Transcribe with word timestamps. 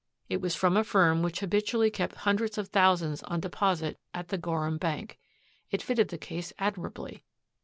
It 0.29 0.41
was 0.41 0.55
from 0.55 0.75
a 0.77 0.83
firm 0.83 1.21
which 1.21 1.41
habitually 1.41 1.91
kept 1.91 2.15
hundreds 2.15 2.57
of 2.57 2.69
thousands 2.69 3.21
on 3.21 3.39
deposit 3.39 3.99
at 4.15 4.29
the 4.29 4.37
Gorham 4.39 4.79
Bank. 4.79 5.19
It 5.69 5.83
fitted 5.83 6.07
the 6.07 6.17
case 6.17 6.51
admirably. 6.57 7.23